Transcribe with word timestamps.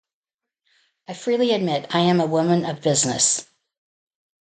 I 1.07 1.13
freely 1.13 1.51
admit, 1.53 1.85
I 1.93 1.99
am 1.99 2.19
a 2.19 2.25
woman 2.25 2.65
of 2.65 2.81
business. 2.81 3.45